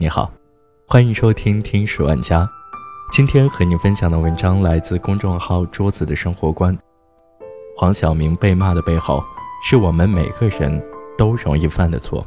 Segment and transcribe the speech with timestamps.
[0.00, 0.30] 你好，
[0.86, 2.42] 欢迎收听《听十万家》。
[3.10, 6.78] 今天和你分享的文章来自公众号“桌子的生活观”。
[7.76, 9.20] 黄晓明被骂的背后，
[9.60, 10.80] 是我们每个人
[11.16, 12.24] 都容易犯的错。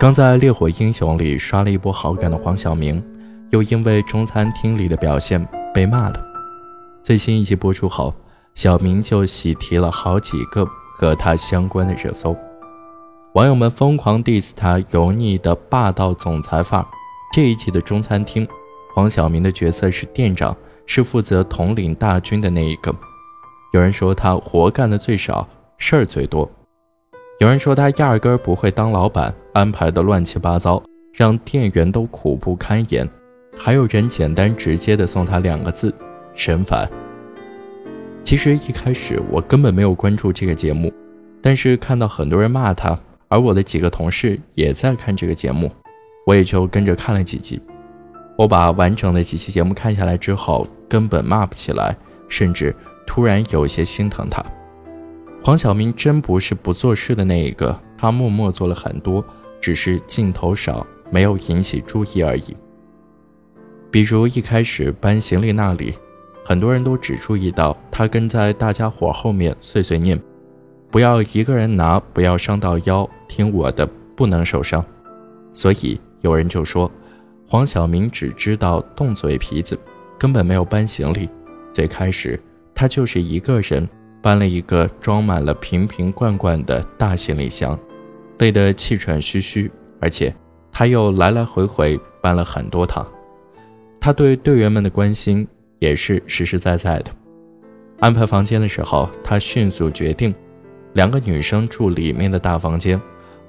[0.00, 3.04] 刚在《烈火英雄》里刷了一波好感的黄晓明，
[3.50, 6.18] 又因为中餐厅里的表现被骂了。
[7.02, 8.14] 最新一集播出后，
[8.54, 10.66] 小明就喜提了好几个
[11.02, 12.36] 和他相关的热搜，
[13.32, 16.86] 网友们疯狂 diss 他油腻的霸道总裁范儿。
[17.34, 18.46] 这一期的中餐厅，
[18.94, 20.56] 黄晓明的角色是店长，
[20.86, 22.94] 是负责统领大军的那一个。
[23.72, 25.44] 有人说他活干的最少，
[25.76, 26.48] 事儿最多；
[27.40, 30.80] 有人说他压根儿不会当老板，安排的乱七八糟，
[31.12, 33.08] 让店员都苦不堪言。
[33.58, 35.92] 还有人简单直接的送他两个字：
[36.32, 36.88] 神烦。
[38.24, 40.92] 其实一开始我根本没有关注这个节目，
[41.42, 42.98] 但是看到很多人骂他，
[43.28, 45.70] 而我的几个同事也在看这个节目，
[46.24, 47.60] 我也就跟着看了几集。
[48.38, 51.94] 我把完整的几期节目看下来之后，根本骂不起来，
[52.28, 52.74] 甚至
[53.06, 54.42] 突然有些心疼他。
[55.42, 59.22] 黄晓明真不是不做事的那一个，他默默做了很多，
[59.60, 62.56] 只是镜头少，没有引起注意而已。
[63.90, 65.92] 比如一开始搬行李那里。
[66.44, 70.20] 很多人都只注意到他跟在大家伙后面碎碎念
[70.90, 74.84] ：“不要一个人拿，不要伤到腰，听我的，不能受伤。”
[75.54, 76.90] 所以有人就说，
[77.46, 79.78] 黄晓明只知道动嘴皮子，
[80.18, 81.28] 根本没有搬行李。
[81.72, 82.38] 最开始
[82.74, 83.88] 他就是一个人
[84.20, 87.78] 搬了一个装满了瓶瓶罐罐的大行李箱，
[88.38, 89.70] 累得气喘吁吁，
[90.00, 90.34] 而且
[90.72, 93.06] 他又来来回回搬了很多趟。
[94.00, 95.46] 他对队员们的关心。
[95.82, 97.06] 也是实实在在的。
[97.98, 100.32] 安排房间的时候，他迅速决定，
[100.92, 103.00] 两个女生住里面的大房间，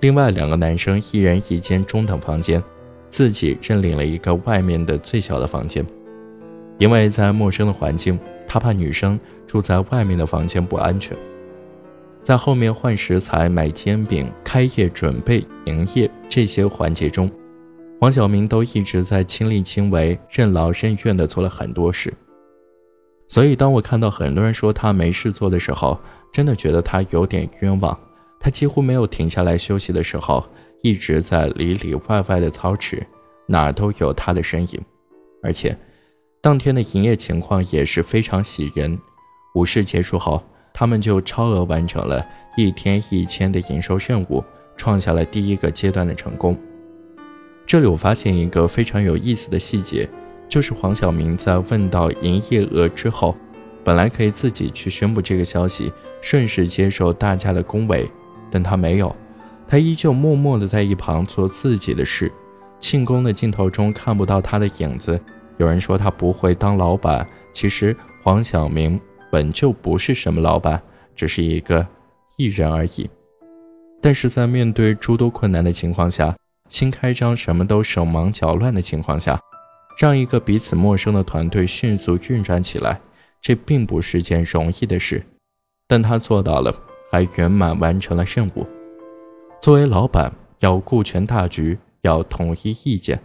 [0.00, 2.62] 另外两个男生一人一间中等房间，
[3.10, 5.84] 自己认领了一个外面的最小的房间。
[6.78, 8.18] 因为在陌生的环境，
[8.48, 11.14] 他怕女生住在外面的房间不安全。
[12.22, 17.30] 在后面换食材、买煎饼、开业准备营业这些环节中。
[18.02, 22.12] 黄晓明都一直在亲力亲为、任劳任怨地做了很多事，
[23.28, 25.96] 所以当我看到很多人说他没事做的时候，
[26.32, 27.96] 真的觉得他有点冤枉。
[28.40, 30.44] 他几乎没有停下来休息的时候，
[30.82, 33.00] 一直在里里外外的操持，
[33.46, 34.80] 哪儿都有他的身影。
[35.40, 35.78] 而且，
[36.40, 38.98] 当天的营业情况也是非常喜人。
[39.54, 40.42] 午市结束后，
[40.74, 42.26] 他们就超额完成了
[42.56, 44.42] 一天一千的营收任务，
[44.76, 46.58] 创下了第一个阶段的成功。
[47.66, 50.08] 这里我发现一个非常有意思的细节，
[50.48, 53.34] 就是黄晓明在问到营业额之后，
[53.82, 58.10] 本来可以自己去宣布这个消息，顺势接受大家的恭维，
[58.50, 59.14] 但他没有，
[59.66, 62.30] 他依旧默默地在一旁做自己的事。
[62.78, 65.18] 庆功的镜头中看不到他的影子。
[65.58, 70.82] 有人说他不会当老板，其实黄晓明本就不是什么老板，
[71.14, 71.86] 只是一个
[72.36, 73.08] 艺人而已。
[74.00, 76.34] 但是在面对诸多困难的情况下，
[76.72, 79.38] 新开张，什么都手忙脚乱的情况下，
[79.98, 82.98] 让一个彼此陌生的团队迅速运转起来，
[83.42, 85.22] 这并不是件容易的事。
[85.86, 86.74] 但他做到了，
[87.10, 88.66] 还圆满完成了任务。
[89.60, 93.22] 作为老板，要顾全大局，要统一意见，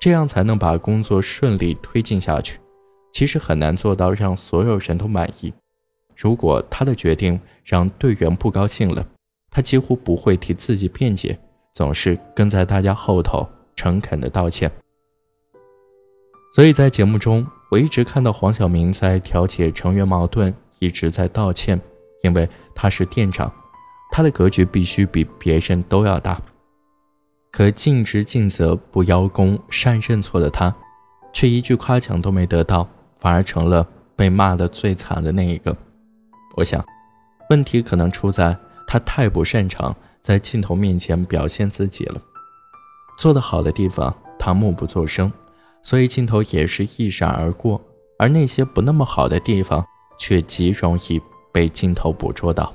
[0.00, 2.60] 这样才能把工作顺利推进下去。
[3.12, 5.52] 其实很难做到让所有人都满意。
[6.16, 9.04] 如果他的决定让队员不高兴了，
[9.50, 11.36] 他几乎不会替自己辩解。
[11.74, 14.70] 总是跟在大家后头，诚恳的道歉。
[16.54, 21.80] 所以在节目中，我一直看到黄晓明在调解成员矛盾，一直在道歉，
[22.22, 23.52] 因为他是店长，
[24.12, 26.40] 他的格局必须比别人都要大。
[27.50, 30.72] 可尽职尽责、不邀功、善认错的他，
[31.32, 35.76] 却一句夸奖都没得到，反而成了被骂的最惨的那一个。
[36.56, 36.84] 我想，
[37.50, 38.56] 问题可能出在
[38.86, 39.92] 他太不擅长。
[40.24, 42.22] 在镜头面前表现自己了，
[43.18, 45.30] 做得好的地方他默不作声，
[45.82, 47.78] 所以镜头也是一闪而过；
[48.18, 49.84] 而那些不那么好的地方，
[50.18, 51.20] 却极容易
[51.52, 52.72] 被镜头捕捉到。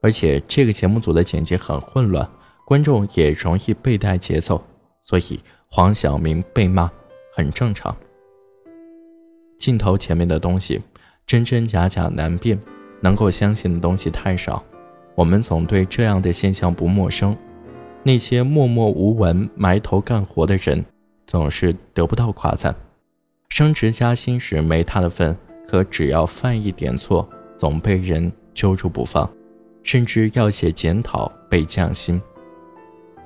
[0.00, 2.30] 而且这个节目组的剪辑很混乱，
[2.64, 4.62] 观众也容易被带节奏，
[5.02, 6.88] 所以黄晓明被骂
[7.34, 7.94] 很正常。
[9.58, 10.80] 镜头前面的东西
[11.26, 12.56] 真真假假难辨，
[13.00, 14.62] 能够相信的东西太少。
[15.14, 17.36] 我们总对这样的现象不陌生，
[18.02, 20.84] 那些默默无闻、埋头干活的人，
[21.26, 22.74] 总是得不到夸赞。
[23.48, 29.30] 升职加薪时没他的份，可只要犯一点错，总被人揪住不放。
[29.84, 32.18] 甚至要写检讨被降薪。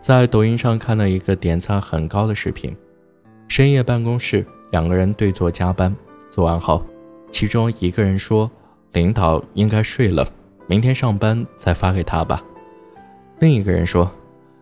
[0.00, 2.72] 在抖音上看到一个点赞很高的视频，
[3.48, 5.92] 深夜办公室两个人对坐加班，
[6.30, 6.80] 做完后，
[7.32, 8.48] 其中一个人说
[8.94, 10.24] ：“领导应该睡了，
[10.66, 12.42] 明天上班再发给他吧。”
[13.40, 14.10] 另一个人说：“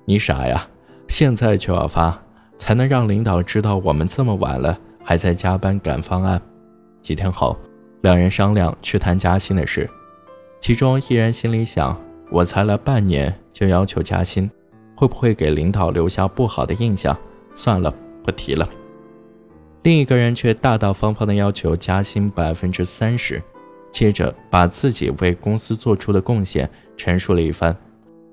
[0.05, 0.67] 你傻呀，
[1.09, 2.21] 现在就要发，
[2.59, 6.41] 才能让领导知道我们这么晚了还在加班赶方案。”
[7.01, 7.57] 几天后，
[8.01, 9.89] 两人商量去谈加薪的事，
[10.61, 12.01] 其中一人心里想
[12.31, 14.51] ：“我才来半年就要求加薪。”
[14.95, 17.17] 会不会给领导留下不好的印象？
[17.55, 18.69] 算了，不提了。
[19.83, 23.43] 另一个人却大大方方地要求加薪百分之三十，
[23.93, 27.77] 接着把自己为公司做出的贡献陈述了一番。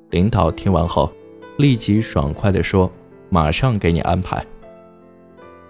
[0.09, 1.11] 领导听完后，
[1.57, 2.91] 立即爽快地说
[3.29, 4.43] ：“马上给你安排。”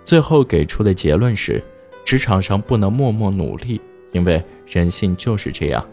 [0.05, 1.61] 最后给出的结论是：
[2.05, 3.81] 职场上不能默默努力，
[4.13, 5.85] 因为人性就是这样，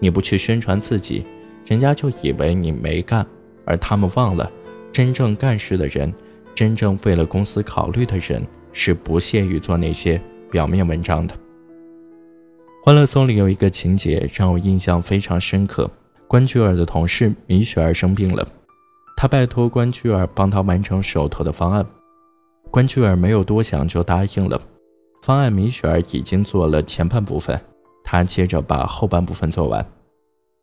[0.00, 1.24] 你不去宣传自己，
[1.66, 3.24] 人家就以为你没干。
[3.64, 4.50] 而他们忘了，
[4.90, 6.12] 真正干事的人，
[6.54, 10.20] 真正为了公司考虑的人，是不屑于做那些
[10.50, 11.34] 表面文章的。
[12.84, 15.88] 《欢乐颂》里有一个情节让我印象非常深刻：
[16.26, 18.44] 关雎尔的同事米雪儿生病了，
[19.16, 21.86] 他拜托关雎尔帮他完成手头的方案。
[22.72, 24.60] 关雎尔没有多想就答应了。
[25.22, 27.60] 方案米雪儿已经做了前半部分，
[28.02, 29.86] 他接着把后半部分做完。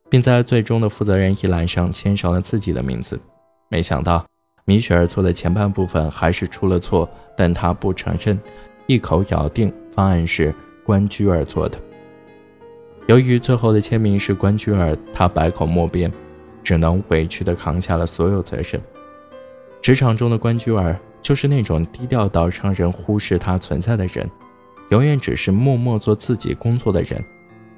[0.10, 3.18] 并在最终的负责人一栏上签上了自己的名字。
[3.70, 4.26] 没想到，
[4.66, 8.38] 米雪儿做的前半部分还是出了错，但他不承认，
[8.88, 11.80] 一口咬定方案是关雎尔做的。
[13.10, 16.14] 由于最后的签名是关雎尔，他百口莫辩，
[16.64, 18.80] 只能委屈地扛下了所有责任。
[19.82, 24.30] 职场中的关雎尔就是那种低调到让人忽视他存在的人，
[24.92, 27.20] 永远只是默默做自己工作的人。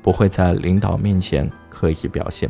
[0.02, 2.50] 不会在领导面前刻意表现，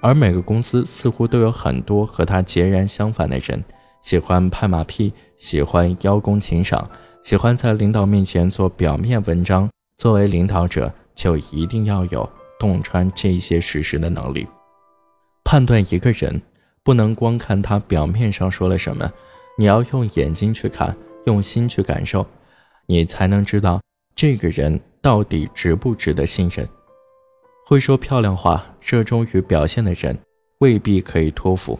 [0.00, 3.64] 而每个公司似乎都有很多和他截然相反的人，
[4.00, 6.88] 喜欢拍马屁，喜欢邀功请赏，
[7.24, 9.68] 喜欢在领导面前做表面文章。
[9.98, 10.90] 作为领导者，
[11.20, 12.26] 就一定要有
[12.58, 14.48] 洞穿这些事实的能力，
[15.44, 16.40] 判断一个人，
[16.82, 19.12] 不能光看他表面上说了什么，
[19.58, 20.96] 你要用眼睛去看，
[21.26, 22.26] 用心去感受，
[22.86, 23.78] 你才能知道
[24.16, 24.80] 这个人。
[25.02, 26.66] 到底值不值得信任？
[27.66, 30.18] 会说漂亮话、热衷于表现的人，
[30.60, 31.78] 未必可以托付；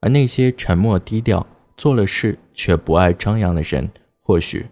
[0.00, 1.46] 而那些沉默低调、
[1.76, 3.90] 做了事却不爱张扬的人，
[4.20, 4.66] 或许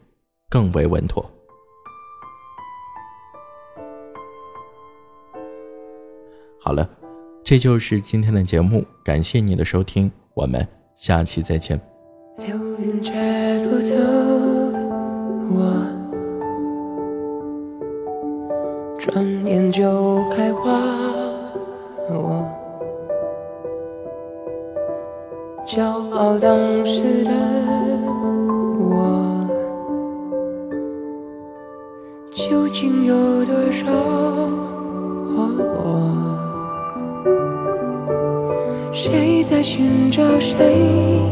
[0.51, 1.32] 更为稳妥。
[6.65, 6.89] 好了，
[7.43, 10.65] 这就是今天的节目，感谢你的收听，我们
[10.95, 11.77] 下期再见。
[12.39, 13.01] 流云
[13.65, 13.97] 不走，
[15.51, 15.85] 我。
[18.97, 20.71] 转眼就开花，
[22.09, 22.49] 我
[25.67, 27.33] 骄傲当时的
[28.79, 29.45] 我，
[32.31, 33.83] 究竟有多少？
[38.93, 41.23] 谁在寻找谁？